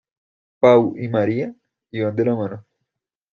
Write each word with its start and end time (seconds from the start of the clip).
Pau 0.63 0.95
y 0.97 1.07
María 1.09 1.53
iban 1.91 2.15
de 2.15 2.25
la 2.25 2.33
mano. 2.35 2.65